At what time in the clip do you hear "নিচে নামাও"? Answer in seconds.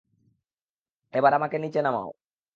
1.59-2.09